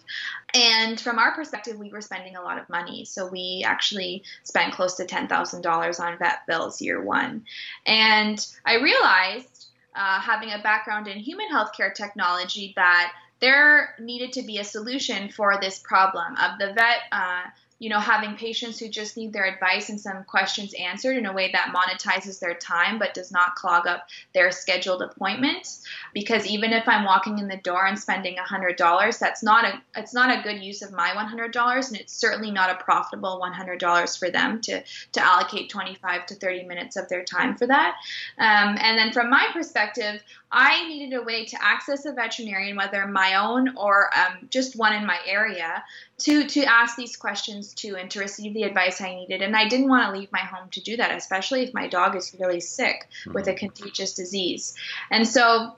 And 0.54 1.00
from 1.00 1.18
our 1.18 1.34
perspective 1.34 1.78
we 1.78 1.90
were 1.90 2.00
spending 2.00 2.36
a 2.36 2.42
lot 2.42 2.58
of 2.58 2.68
money 2.68 3.04
so 3.04 3.26
we 3.26 3.62
actually 3.66 4.24
spent 4.42 4.74
close 4.74 4.94
to 4.96 5.04
$10000 5.04 6.00
on 6.00 6.18
vet 6.18 6.46
bills 6.46 6.80
year 6.80 7.02
one. 7.02 7.44
And 7.86 8.44
i 8.64 8.76
realized 8.76 9.66
uh, 9.94 10.20
having 10.20 10.50
a 10.50 10.62
background 10.62 11.06
in 11.06 11.18
human 11.18 11.48
healthcare 11.52 11.94
technology 11.94 12.72
that 12.76 13.12
there 13.40 13.94
needed 13.98 14.32
to 14.32 14.42
be 14.42 14.58
a 14.58 14.64
solution 14.64 15.28
for 15.28 15.58
this 15.60 15.78
problem 15.80 16.34
of 16.36 16.58
the 16.58 16.72
vet 16.72 17.00
uh, 17.10 17.42
you 17.82 17.88
know, 17.88 17.98
having 17.98 18.36
patients 18.36 18.78
who 18.78 18.88
just 18.88 19.16
need 19.16 19.32
their 19.32 19.44
advice 19.44 19.88
and 19.88 20.00
some 20.00 20.22
questions 20.22 20.72
answered 20.74 21.16
in 21.16 21.26
a 21.26 21.32
way 21.32 21.50
that 21.50 21.74
monetizes 21.74 22.38
their 22.38 22.54
time 22.54 22.96
but 22.96 23.12
does 23.12 23.32
not 23.32 23.56
clog 23.56 23.88
up 23.88 24.06
their 24.32 24.52
scheduled 24.52 25.02
appointments. 25.02 25.82
Because 26.14 26.46
even 26.46 26.72
if 26.72 26.86
I'm 26.86 27.04
walking 27.04 27.40
in 27.40 27.48
the 27.48 27.56
door 27.56 27.84
and 27.84 27.98
spending 27.98 28.36
$100, 28.36 29.18
that's 29.18 29.42
not 29.42 29.64
a 29.64 29.82
it's 29.96 30.14
not 30.14 30.30
a 30.30 30.42
good 30.44 30.62
use 30.62 30.82
of 30.82 30.92
my 30.92 31.08
$100, 31.08 31.88
and 31.88 31.96
it's 31.96 32.12
certainly 32.12 32.52
not 32.52 32.70
a 32.70 32.84
profitable 32.84 33.42
$100 33.42 34.16
for 34.16 34.30
them 34.30 34.60
to 34.60 34.80
to 35.14 35.20
allocate 35.20 35.68
25 35.68 36.26
to 36.26 36.36
30 36.36 36.62
minutes 36.62 36.96
of 36.96 37.08
their 37.08 37.24
time 37.24 37.56
for 37.56 37.66
that. 37.66 37.96
Um, 38.38 38.76
and 38.80 38.96
then 38.96 39.10
from 39.10 39.28
my 39.28 39.48
perspective, 39.52 40.22
I 40.52 40.86
needed 40.86 41.18
a 41.18 41.22
way 41.22 41.46
to 41.46 41.56
access 41.60 42.04
a 42.04 42.12
veterinarian, 42.12 42.76
whether 42.76 43.04
my 43.08 43.34
own 43.34 43.76
or 43.76 44.10
um, 44.16 44.46
just 44.50 44.76
one 44.76 44.94
in 44.94 45.04
my 45.04 45.18
area, 45.26 45.82
to 46.18 46.46
to 46.46 46.64
ask 46.64 46.96
these 46.96 47.16
questions 47.16 47.71
to 47.76 47.96
and 47.96 48.10
to 48.10 48.20
receive 48.20 48.54
the 48.54 48.64
advice 48.64 49.00
I 49.00 49.14
needed. 49.14 49.42
And 49.42 49.56
I 49.56 49.68
didn't 49.68 49.88
want 49.88 50.06
to 50.06 50.18
leave 50.18 50.30
my 50.32 50.40
home 50.40 50.68
to 50.70 50.80
do 50.80 50.96
that, 50.96 51.16
especially 51.16 51.62
if 51.62 51.74
my 51.74 51.88
dog 51.88 52.16
is 52.16 52.34
really 52.38 52.60
sick 52.60 53.08
mm-hmm. 53.20 53.32
with 53.32 53.48
a 53.48 53.54
contagious 53.54 54.14
disease. 54.14 54.74
And 55.10 55.26
so 55.26 55.76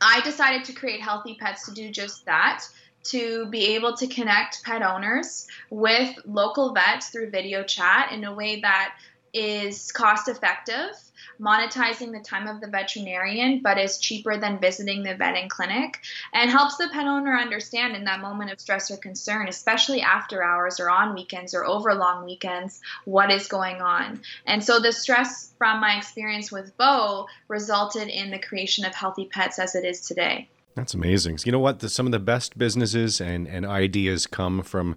I 0.00 0.20
decided 0.22 0.64
to 0.64 0.72
create 0.72 1.00
Healthy 1.00 1.36
Pets 1.40 1.66
to 1.66 1.74
do 1.74 1.90
just 1.90 2.24
that 2.26 2.64
to 3.04 3.46
be 3.46 3.76
able 3.76 3.96
to 3.96 4.06
connect 4.06 4.64
pet 4.64 4.82
owners 4.82 5.46
with 5.70 6.18
local 6.26 6.74
vets 6.74 7.08
through 7.08 7.30
video 7.30 7.62
chat 7.62 8.10
in 8.12 8.24
a 8.24 8.34
way 8.34 8.60
that 8.60 8.96
is 9.36 9.92
cost 9.92 10.28
effective 10.28 10.94
monetizing 11.40 12.12
the 12.12 12.20
time 12.20 12.46
of 12.48 12.60
the 12.60 12.66
veterinarian, 12.66 13.60
but 13.62 13.78
is 13.78 13.98
cheaper 13.98 14.38
than 14.38 14.58
visiting 14.58 15.02
the 15.02 15.14
vet 15.14 15.36
and 15.36 15.50
clinic, 15.50 16.00
and 16.32 16.50
helps 16.50 16.76
the 16.76 16.88
pet 16.92 17.06
owner 17.06 17.36
understand 17.36 17.94
in 17.94 18.04
that 18.04 18.20
moment 18.20 18.50
of 18.50 18.60
stress 18.60 18.90
or 18.90 18.96
concern, 18.96 19.48
especially 19.48 20.00
after 20.00 20.42
hours 20.42 20.80
or 20.80 20.90
on 20.90 21.14
weekends 21.14 21.54
or 21.54 21.64
over 21.64 21.94
long 21.94 22.24
weekends, 22.24 22.80
what 23.04 23.30
is 23.30 23.48
going 23.48 23.80
on. 23.80 24.20
And 24.46 24.62
so 24.62 24.80
the 24.80 24.92
stress 24.92 25.52
from 25.58 25.80
my 25.80 25.96
experience 25.96 26.50
with 26.50 26.76
Bo 26.76 27.26
resulted 27.48 28.08
in 28.08 28.30
the 28.30 28.38
creation 28.38 28.84
of 28.84 28.94
Healthy 28.94 29.26
Pets 29.26 29.58
as 29.58 29.74
it 29.74 29.84
is 29.84 30.00
today. 30.00 30.48
That's 30.74 30.94
amazing. 30.94 31.38
You 31.44 31.52
know 31.52 31.58
what? 31.58 31.80
The, 31.80 31.88
some 31.88 32.06
of 32.06 32.12
the 32.12 32.18
best 32.18 32.58
businesses 32.58 33.20
and, 33.20 33.48
and 33.48 33.64
ideas 33.64 34.26
come 34.26 34.62
from 34.62 34.96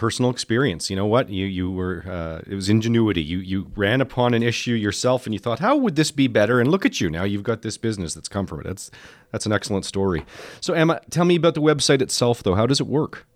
personal 0.00 0.30
experience. 0.30 0.88
You 0.88 0.96
know 0.96 1.04
what? 1.04 1.28
You 1.28 1.44
you 1.44 1.70
were 1.70 2.02
uh, 2.08 2.40
it 2.50 2.54
was 2.54 2.70
ingenuity. 2.70 3.22
You 3.22 3.38
you 3.38 3.70
ran 3.76 4.00
upon 4.00 4.32
an 4.32 4.42
issue 4.42 4.72
yourself 4.72 5.26
and 5.26 5.34
you 5.34 5.38
thought, 5.38 5.58
how 5.58 5.76
would 5.76 5.94
this 5.94 6.10
be 6.10 6.26
better? 6.26 6.58
And 6.58 6.70
look 6.70 6.86
at 6.86 7.02
you 7.02 7.10
now. 7.10 7.24
You've 7.24 7.42
got 7.42 7.60
this 7.60 7.76
business 7.76 8.14
that's 8.14 8.28
come 8.28 8.46
from 8.46 8.60
it. 8.60 8.66
That's 8.66 8.90
that's 9.30 9.44
an 9.44 9.52
excellent 9.52 9.84
story. 9.84 10.24
So 10.62 10.72
Emma, 10.72 11.02
tell 11.10 11.26
me 11.26 11.36
about 11.36 11.52
the 11.54 11.60
website 11.60 12.00
itself, 12.00 12.42
though. 12.42 12.54
How 12.54 12.66
does 12.66 12.80
it 12.80 12.86
work? 12.86 13.26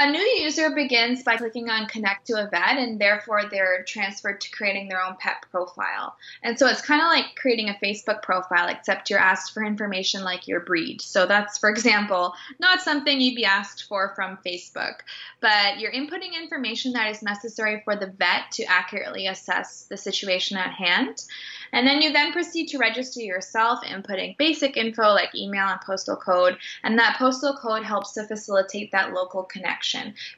A 0.00 0.08
new 0.08 0.20
user 0.20 0.70
begins 0.70 1.24
by 1.24 1.36
clicking 1.38 1.68
on 1.68 1.88
connect 1.88 2.28
to 2.28 2.34
a 2.34 2.48
vet 2.48 2.78
and 2.78 3.00
therefore 3.00 3.42
they're 3.50 3.82
transferred 3.82 4.40
to 4.42 4.50
creating 4.52 4.88
their 4.88 5.02
own 5.02 5.16
pet 5.18 5.44
profile. 5.50 6.14
And 6.44 6.56
so 6.56 6.68
it's 6.68 6.80
kind 6.80 7.00
of 7.00 7.08
like 7.08 7.34
creating 7.34 7.68
a 7.68 7.76
Facebook 7.82 8.22
profile, 8.22 8.68
except 8.68 9.10
you're 9.10 9.18
asked 9.18 9.52
for 9.52 9.64
information 9.64 10.22
like 10.22 10.46
your 10.46 10.60
breed. 10.60 11.00
So 11.00 11.26
that's, 11.26 11.58
for 11.58 11.68
example, 11.68 12.32
not 12.60 12.80
something 12.80 13.20
you'd 13.20 13.34
be 13.34 13.44
asked 13.44 13.86
for 13.88 14.12
from 14.14 14.38
Facebook, 14.46 15.00
but 15.40 15.80
you're 15.80 15.90
inputting 15.90 16.40
information 16.40 16.92
that 16.92 17.10
is 17.10 17.20
necessary 17.20 17.82
for 17.84 17.96
the 17.96 18.06
vet 18.06 18.52
to 18.52 18.64
accurately 18.66 19.26
assess 19.26 19.86
the 19.90 19.96
situation 19.96 20.56
at 20.56 20.70
hand. 20.70 21.24
And 21.72 21.86
then 21.86 22.00
you 22.00 22.12
then 22.12 22.32
proceed 22.32 22.68
to 22.68 22.78
register 22.78 23.20
yourself, 23.20 23.80
inputting 23.84 24.38
basic 24.38 24.76
info 24.76 25.08
like 25.08 25.34
email 25.34 25.66
and 25.66 25.80
postal 25.80 26.16
code. 26.16 26.56
And 26.84 26.98
that 26.98 27.16
postal 27.18 27.58
code 27.60 27.82
helps 27.82 28.12
to 28.12 28.24
facilitate 28.24 28.92
that 28.92 29.12
local 29.12 29.42
connection 29.42 29.87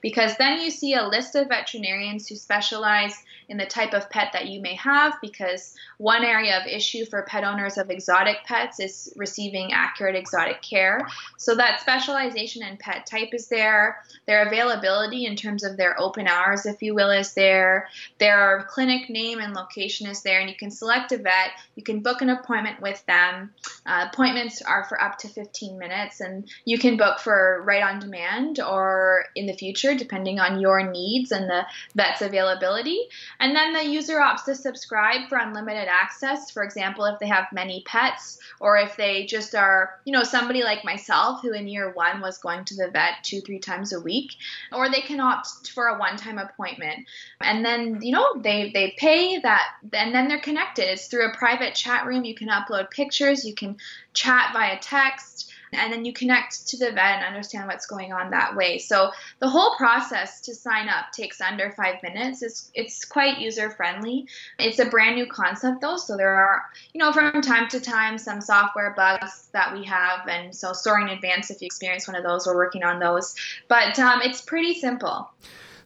because 0.00 0.36
then 0.36 0.60
you 0.60 0.70
see 0.70 0.94
a 0.94 1.06
list 1.06 1.34
of 1.34 1.48
veterinarians 1.48 2.28
who 2.28 2.36
specialize 2.36 3.14
in 3.50 3.56
the 3.56 3.66
type 3.66 3.94
of 3.94 4.08
pet 4.08 4.30
that 4.32 4.46
you 4.46 4.62
may 4.62 4.76
have 4.76 5.14
because 5.20 5.74
one 5.98 6.24
area 6.24 6.58
of 6.58 6.66
issue 6.68 7.04
for 7.04 7.24
pet 7.24 7.42
owners 7.42 7.76
of 7.76 7.90
exotic 7.90 8.36
pets 8.44 8.78
is 8.78 9.12
receiving 9.16 9.72
accurate 9.72 10.14
exotic 10.14 10.62
care. 10.62 11.06
So 11.36 11.56
that 11.56 11.80
specialization 11.80 12.62
in 12.62 12.76
pet 12.76 13.06
type 13.06 13.34
is 13.34 13.48
there. 13.48 14.02
Their 14.26 14.46
availability 14.46 15.26
in 15.26 15.34
terms 15.34 15.64
of 15.64 15.76
their 15.76 16.00
open 16.00 16.28
hours, 16.28 16.64
if 16.64 16.80
you 16.80 16.94
will, 16.94 17.10
is 17.10 17.34
there. 17.34 17.88
Their 18.18 18.66
clinic 18.68 19.10
name 19.10 19.40
and 19.40 19.52
location 19.52 20.08
is 20.08 20.22
there, 20.22 20.38
and 20.40 20.48
you 20.48 20.56
can 20.56 20.70
select 20.70 21.10
a 21.10 21.18
vet. 21.18 21.50
You 21.74 21.82
can 21.82 22.00
book 22.00 22.22
an 22.22 22.30
appointment 22.30 22.80
with 22.80 23.04
them. 23.06 23.50
Uh, 23.84 24.06
appointments 24.12 24.62
are 24.62 24.84
for 24.84 25.02
up 25.02 25.18
to 25.18 25.28
15 25.28 25.76
minutes, 25.76 26.20
and 26.20 26.48
you 26.64 26.78
can 26.78 26.96
book 26.96 27.18
for 27.18 27.64
right 27.66 27.82
on 27.82 27.98
demand 27.98 28.60
or 28.60 29.24
in 29.34 29.46
the 29.46 29.54
future, 29.54 29.96
depending 29.96 30.38
on 30.38 30.60
your 30.60 30.88
needs 30.88 31.32
and 31.32 31.50
the 31.50 31.66
vet's 31.96 32.22
availability. 32.22 33.08
And 33.40 33.56
then 33.56 33.72
the 33.72 33.84
user 33.84 34.18
opts 34.18 34.44
to 34.44 34.54
subscribe 34.54 35.28
for 35.28 35.38
unlimited 35.38 35.88
access. 35.88 36.50
For 36.50 36.62
example, 36.62 37.06
if 37.06 37.18
they 37.18 37.26
have 37.26 37.46
many 37.52 37.82
pets, 37.86 38.38
or 38.60 38.76
if 38.76 38.96
they 38.96 39.24
just 39.24 39.54
are, 39.54 39.98
you 40.04 40.12
know, 40.12 40.22
somebody 40.22 40.62
like 40.62 40.84
myself 40.84 41.40
who 41.40 41.52
in 41.52 41.66
year 41.66 41.90
one 41.92 42.20
was 42.20 42.36
going 42.38 42.66
to 42.66 42.76
the 42.76 42.90
vet 42.90 43.24
two, 43.24 43.40
three 43.40 43.58
times 43.58 43.94
a 43.94 44.00
week, 44.00 44.32
or 44.72 44.90
they 44.90 45.00
can 45.00 45.20
opt 45.20 45.70
for 45.70 45.86
a 45.86 45.98
one 45.98 46.18
time 46.18 46.38
appointment. 46.38 47.06
And 47.40 47.64
then, 47.64 48.00
you 48.02 48.12
know, 48.12 48.40
they, 48.40 48.70
they 48.72 48.94
pay 48.98 49.38
that, 49.38 49.68
and 49.92 50.14
then 50.14 50.28
they're 50.28 50.40
connected. 50.40 50.90
It's 50.90 51.06
through 51.06 51.30
a 51.30 51.36
private 51.36 51.74
chat 51.74 52.04
room. 52.06 52.24
You 52.24 52.34
can 52.34 52.48
upload 52.48 52.90
pictures, 52.90 53.44
you 53.44 53.54
can 53.54 53.78
chat 54.12 54.50
via 54.52 54.78
text 54.78 55.49
and 55.72 55.92
then 55.92 56.04
you 56.04 56.12
connect 56.12 56.68
to 56.68 56.76
the 56.76 56.92
vet 56.92 57.16
and 57.16 57.24
understand 57.24 57.66
what's 57.68 57.86
going 57.86 58.12
on 58.12 58.30
that 58.30 58.56
way. 58.56 58.78
So 58.78 59.10
the 59.38 59.48
whole 59.48 59.74
process 59.76 60.40
to 60.42 60.54
sign 60.54 60.88
up 60.88 61.12
takes 61.12 61.40
under 61.40 61.70
five 61.72 62.02
minutes. 62.02 62.42
It's 62.42 62.70
it's 62.74 63.04
quite 63.04 63.38
user 63.38 63.70
friendly. 63.70 64.26
It's 64.58 64.78
a 64.78 64.86
brand 64.86 65.16
new 65.16 65.26
concept 65.26 65.80
though, 65.80 65.96
so 65.96 66.16
there 66.16 66.34
are 66.34 66.62
you 66.92 66.98
know 66.98 67.12
from 67.12 67.40
time 67.42 67.68
to 67.68 67.80
time 67.80 68.18
some 68.18 68.40
software 68.40 68.94
bugs 68.96 69.48
that 69.52 69.72
we 69.72 69.84
have, 69.84 70.26
and 70.28 70.54
so 70.54 70.72
sorry 70.72 71.04
in 71.04 71.08
advance 71.10 71.50
if 71.50 71.60
you 71.60 71.66
experience 71.66 72.06
one 72.06 72.16
of 72.16 72.24
those. 72.24 72.46
We're 72.46 72.54
working 72.54 72.84
on 72.84 72.98
those, 72.98 73.34
but 73.68 73.98
um, 73.98 74.22
it's 74.22 74.40
pretty 74.40 74.74
simple. 74.74 75.30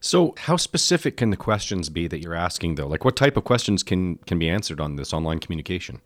So, 0.05 0.35
how 0.37 0.55
specific 0.55 1.17
can 1.17 1.31
the 1.31 1.37
questions 1.37 1.89
be 1.89 2.07
that 2.07 2.21
you're 2.21 2.35
asking, 2.35 2.75
though? 2.75 2.85
Like, 2.85 3.03
what 3.03 3.15
type 3.15 3.37
of 3.37 3.43
questions 3.43 3.81
can 3.81 4.17
can 4.27 4.37
be 4.37 4.47
answered 4.47 4.79
on 4.79 4.97
this 4.97 5.13
online 5.13 5.39
communication? 5.39 5.99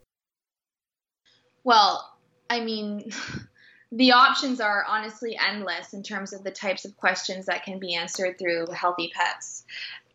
Well, 1.64 2.10
I 2.48 2.60
mean, 2.60 3.12
the 3.92 4.12
options 4.12 4.60
are 4.60 4.84
honestly 4.88 5.36
endless 5.36 5.92
in 5.94 6.02
terms 6.02 6.32
of 6.32 6.44
the 6.44 6.50
types 6.50 6.84
of 6.84 6.96
questions 6.96 7.46
that 7.46 7.64
can 7.64 7.78
be 7.78 7.94
answered 7.94 8.38
through 8.38 8.66
Healthy 8.68 9.12
Pets. 9.14 9.64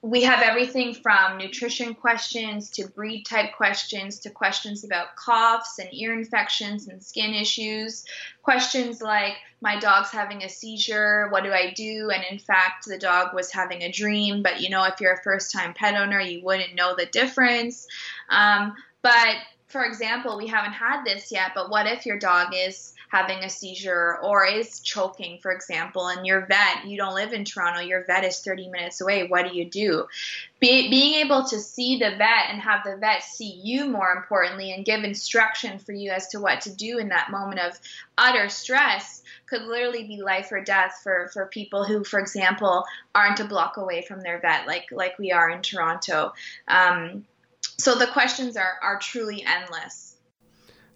we 0.02 0.22
have 0.22 0.44
everything 0.44 0.94
from 0.94 1.38
nutrition 1.38 1.96
questions 1.96 2.70
to 2.70 2.88
breed 2.88 3.24
type 3.24 3.54
questions 3.58 4.20
to 4.20 4.30
questions 4.30 4.84
about 4.84 5.16
coughs 5.16 5.80
and 5.80 5.90
ear 5.94 6.14
infections 6.14 6.88
and 6.88 7.04
skin 7.04 7.34
issues. 7.34 8.06
Questions 8.44 9.02
like, 9.02 9.34
my 9.62 9.80
dog's 9.80 10.12
having 10.12 10.44
a 10.44 10.50
seizure, 10.50 11.28
what 11.32 11.44
do 11.44 11.52
I 11.52 11.74
do? 11.76 12.12
And 12.14 12.24
in 12.30 12.38
fact, 12.38 12.86
the 12.86 13.00
dog 13.00 13.34
was 13.34 13.52
having 13.52 13.82
a 13.82 13.92
dream, 13.92 14.44
but 14.44 14.62
you 14.62 14.70
know, 14.70 14.84
if 14.84 15.02
you're 15.02 15.14
a 15.14 15.24
first 15.24 15.52
time 15.52 15.74
pet 15.74 15.96
owner, 15.96 16.20
you 16.20 16.44
wouldn't 16.44 16.76
know 16.76 16.94
the 16.96 17.08
difference. 17.08 17.88
Um, 18.30 18.76
but 19.02 19.36
for 19.76 19.84
example, 19.84 20.38
we 20.38 20.48
haven't 20.48 20.72
had 20.72 21.04
this 21.04 21.34
yet, 21.34 21.52
but 21.54 21.70
what 21.70 21.86
if 21.86 22.06
your 22.06 22.18
dog 22.18 22.54
is 22.56 22.94
having 23.10 23.40
a 23.40 23.50
seizure 23.50 24.18
or 24.24 24.46
is 24.46 24.80
choking, 24.80 25.38
for 25.42 25.52
example, 25.52 26.08
and 26.08 26.26
your 26.26 26.46
vet, 26.46 26.86
you 26.86 26.96
don't 26.96 27.14
live 27.14 27.34
in 27.34 27.44
Toronto, 27.44 27.82
your 27.82 28.06
vet 28.06 28.24
is 28.24 28.40
30 28.40 28.70
minutes 28.70 29.02
away, 29.02 29.28
what 29.28 29.46
do 29.46 29.54
you 29.54 29.70
do? 29.70 30.06
Be, 30.62 30.90
being 30.90 31.16
able 31.16 31.44
to 31.44 31.60
see 31.60 32.00
the 32.00 32.12
vet 32.12 32.50
and 32.52 32.62
have 32.62 32.86
the 32.86 32.96
vet 32.96 33.22
see 33.22 33.60
you 33.66 33.90
more 33.90 34.14
importantly 34.14 34.72
and 34.72 34.86
give 34.86 35.04
instruction 35.04 35.78
for 35.78 35.92
you 35.92 36.12
as 36.12 36.30
to 36.30 36.40
what 36.40 36.62
to 36.62 36.74
do 36.74 36.98
in 36.98 37.10
that 37.10 37.30
moment 37.30 37.60
of 37.60 37.78
utter 38.18 38.48
stress 38.48 39.24
could 39.46 39.64
literally 39.64 40.08
be 40.08 40.22
life 40.22 40.54
or 40.54 40.64
death 40.64 41.02
for, 41.04 41.30
for 41.34 41.48
people 41.48 41.84
who, 41.84 42.06
for 42.06 42.22
example, 42.22 42.86
aren't 43.14 43.42
a 43.42 43.46
block 43.46 43.76
away 43.76 44.04
from 44.04 44.22
their 44.22 44.40
vet 44.40 44.68
like, 44.68 44.86
like 44.94 45.20
we 45.20 45.34
are 45.34 45.50
in 45.50 45.62
Toronto. 45.62 46.32
Um, 46.70 47.26
so 47.78 47.96
the 47.96 48.08
questions 48.08 48.58
are, 48.58 48.76
are 48.82 49.00
truly 49.00 49.46
endless. 49.46 50.18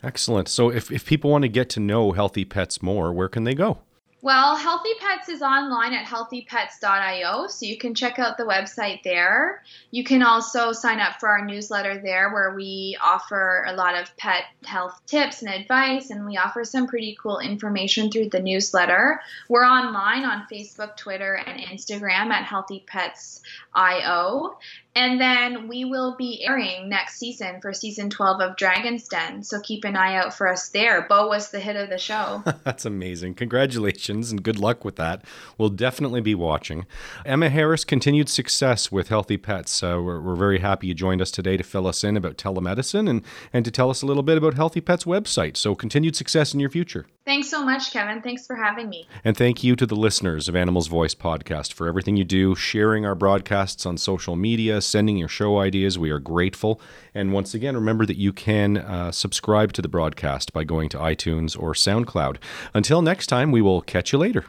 Excellent. 0.01 0.47
So 0.47 0.69
if, 0.69 0.91
if 0.91 1.05
people 1.05 1.31
want 1.31 1.43
to 1.43 1.49
get 1.49 1.69
to 1.71 1.79
know 1.79 2.13
Healthy 2.13 2.45
Pets 2.45 2.81
more, 2.81 3.11
where 3.11 3.27
can 3.27 3.43
they 3.43 3.53
go? 3.53 3.79
Well, 4.21 4.57
Healthy 4.57 4.89
Pets 4.99 5.29
is 5.29 5.41
online 5.41 5.93
at 5.93 6.05
healthypets.io, 6.05 7.47
so 7.47 7.65
you 7.65 7.77
can 7.77 7.95
check 7.95 8.19
out 8.19 8.37
the 8.37 8.43
website 8.43 9.01
there. 9.03 9.63
You 9.91 10.03
can 10.03 10.23
also 10.23 10.73
sign 10.73 10.99
up 10.99 11.21
for 11.21 11.29
our 11.29 11.45
newsletter 11.45 12.01
there, 12.01 12.33
where 12.33 12.53
we 12.53 12.97
offer 13.01 13.63
a 13.65 13.71
lot 13.73 13.95
of 13.95 14.13
pet 14.17 14.43
health 14.65 14.99
tips 15.05 15.41
and 15.41 15.49
advice, 15.49 16.09
and 16.09 16.25
we 16.25 16.35
offer 16.35 16.65
some 16.65 16.85
pretty 16.85 17.17
cool 17.21 17.39
information 17.39 18.11
through 18.11 18.27
the 18.27 18.41
newsletter. 18.41 19.21
We're 19.47 19.63
online 19.63 20.25
on 20.25 20.47
Facebook, 20.51 20.97
Twitter, 20.97 21.35
and 21.35 21.61
Instagram 21.61 22.29
at 22.31 22.45
healthypets.io. 22.45 24.57
And 24.95 25.21
then 25.21 25.67
we 25.67 25.85
will 25.85 26.15
be 26.17 26.43
airing 26.45 26.89
next 26.89 27.17
season 27.17 27.61
for 27.61 27.73
season 27.73 28.09
12 28.09 28.41
of 28.41 28.55
Dragon's 28.57 29.07
Den. 29.07 29.43
So 29.43 29.61
keep 29.61 29.85
an 29.85 29.95
eye 29.95 30.15
out 30.15 30.33
for 30.33 30.47
us 30.47 30.69
there. 30.69 31.05
Bo 31.07 31.27
was 31.27 31.51
the 31.51 31.59
hit 31.59 31.75
of 31.75 31.89
the 31.89 31.97
show. 31.97 32.43
That's 32.63 32.85
amazing. 32.85 33.35
Congratulations 33.35 34.31
and 34.31 34.43
good 34.43 34.57
luck 34.59 34.83
with 34.83 34.95
that. 34.95 35.23
We'll 35.57 35.69
definitely 35.69 36.21
be 36.21 36.35
watching. 36.35 36.85
Emma 37.25 37.49
Harris, 37.49 37.83
continued 37.83 38.29
success 38.29 38.91
with 38.91 39.09
Healthy 39.09 39.37
Pets. 39.37 39.83
Uh, 39.83 40.01
we're, 40.03 40.19
we're 40.19 40.35
very 40.35 40.59
happy 40.59 40.87
you 40.87 40.93
joined 40.93 41.21
us 41.21 41.31
today 41.31 41.55
to 41.55 41.63
fill 41.63 41.87
us 41.87 42.03
in 42.03 42.17
about 42.17 42.37
telemedicine 42.37 43.09
and, 43.09 43.23
and 43.53 43.63
to 43.65 43.71
tell 43.71 43.89
us 43.89 44.01
a 44.01 44.05
little 44.05 44.23
bit 44.23 44.37
about 44.37 44.55
Healthy 44.55 44.81
Pets 44.81 45.05
website. 45.05 45.55
So 45.55 45.75
continued 45.75 46.15
success 46.15 46.53
in 46.53 46.59
your 46.59 46.69
future. 46.69 47.05
Thanks 47.25 47.49
so 47.49 47.63
much, 47.63 47.91
Kevin. 47.91 48.23
Thanks 48.23 48.47
for 48.47 48.55
having 48.55 48.89
me. 48.89 49.07
And 49.23 49.37
thank 49.37 49.63
you 49.63 49.75
to 49.75 49.85
the 49.85 49.95
listeners 49.95 50.47
of 50.47 50.55
Animals 50.55 50.87
Voice 50.87 51.13
podcast 51.13 51.73
for 51.73 51.87
everything 51.87 52.17
you 52.17 52.23
do, 52.23 52.55
sharing 52.55 53.05
our 53.05 53.13
broadcasts 53.13 53.85
on 53.85 53.97
social 53.97 54.35
media, 54.35 54.78
sending 54.85 55.17
your 55.17 55.27
show 55.27 55.59
ideas. 55.59 55.99
We 55.99 56.11
are 56.11 56.19
grateful. 56.19 56.79
And 57.13 57.33
once 57.33 57.53
again, 57.53 57.75
remember 57.75 58.05
that 58.05 58.17
you 58.17 58.33
can 58.33 58.77
uh, 58.77 59.11
subscribe 59.11 59.73
to 59.73 59.81
the 59.81 59.87
broadcast 59.87 60.53
by 60.53 60.63
going 60.63 60.89
to 60.89 60.97
iTunes 60.97 61.59
or 61.59 61.73
SoundCloud. 61.73 62.37
Until 62.73 63.01
next 63.01 63.27
time, 63.27 63.51
we 63.51 63.61
will 63.61 63.81
catch 63.81 64.13
you 64.13 64.19
later. 64.19 64.45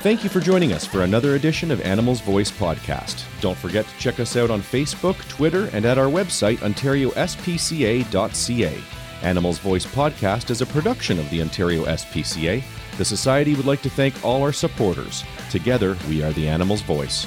Thank 0.00 0.24
you 0.24 0.30
for 0.30 0.40
joining 0.40 0.72
us 0.72 0.86
for 0.86 1.02
another 1.02 1.34
edition 1.34 1.70
of 1.70 1.82
Animals 1.82 2.20
Voice 2.20 2.50
Podcast. 2.50 3.24
Don't 3.40 3.58
forget 3.58 3.86
to 3.86 3.98
check 3.98 4.18
us 4.18 4.36
out 4.36 4.50
on 4.50 4.62
Facebook, 4.62 5.16
Twitter, 5.28 5.68
and 5.72 5.84
at 5.84 5.98
our 5.98 6.06
website, 6.06 6.56
ontariospca.ca. 6.58 8.80
Animals 9.22 9.58
Voice 9.58 9.84
Podcast 9.84 10.48
is 10.48 10.62
a 10.62 10.66
production 10.66 11.18
of 11.18 11.28
the 11.28 11.42
Ontario 11.42 11.84
SPCA. 11.84 12.62
The 12.96 13.04
Society 13.04 13.54
would 13.54 13.66
like 13.66 13.82
to 13.82 13.90
thank 13.90 14.24
all 14.24 14.42
our 14.42 14.52
supporters. 14.52 15.24
Together, 15.50 15.98
we 16.08 16.22
are 16.22 16.32
the 16.32 16.48
Animals 16.48 16.80
Voice. 16.80 17.26